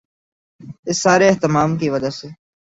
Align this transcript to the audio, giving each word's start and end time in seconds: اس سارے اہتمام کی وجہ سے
اس 0.87 0.97
سارے 1.03 1.25
اہتمام 1.29 1.69
کی 1.77 1.87
وجہ 1.89 2.09
سے 2.09 2.27